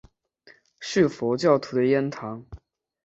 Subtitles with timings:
[0.79, 2.43] 是佛教徒的庵堂。